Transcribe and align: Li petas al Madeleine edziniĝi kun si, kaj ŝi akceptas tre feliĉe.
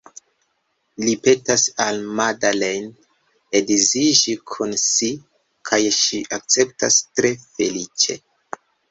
Li 1.07 1.11
petas 1.25 1.63
al 1.83 1.97
Madeleine 2.19 3.57
edziniĝi 3.59 4.33
kun 4.53 4.73
si, 4.83 5.09
kaj 5.71 5.79
ŝi 5.97 6.21
akceptas 6.39 6.97
tre 7.19 7.31
feliĉe. 7.43 8.17